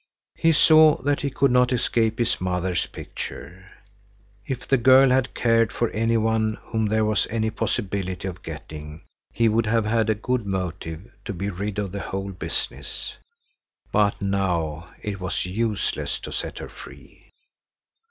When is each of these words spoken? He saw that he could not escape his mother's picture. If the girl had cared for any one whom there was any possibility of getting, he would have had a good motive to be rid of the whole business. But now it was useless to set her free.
He 0.33 0.51
saw 0.51 0.99
that 1.03 1.21
he 1.21 1.29
could 1.29 1.51
not 1.51 1.71
escape 1.71 2.17
his 2.17 2.41
mother's 2.41 2.87
picture. 2.87 3.69
If 4.47 4.67
the 4.67 4.77
girl 4.77 5.11
had 5.11 5.35
cared 5.35 5.71
for 5.71 5.91
any 5.91 6.17
one 6.17 6.57
whom 6.63 6.87
there 6.87 7.05
was 7.05 7.27
any 7.29 7.51
possibility 7.51 8.27
of 8.27 8.41
getting, 8.41 9.01
he 9.31 9.47
would 9.47 9.67
have 9.67 9.85
had 9.85 10.09
a 10.09 10.15
good 10.15 10.43
motive 10.43 11.11
to 11.25 11.33
be 11.33 11.51
rid 11.51 11.77
of 11.77 11.91
the 11.91 11.99
whole 11.99 12.31
business. 12.31 13.13
But 13.91 14.19
now 14.19 14.91
it 15.03 15.19
was 15.19 15.45
useless 15.45 16.17
to 16.21 16.31
set 16.31 16.57
her 16.57 16.69
free. 16.69 17.29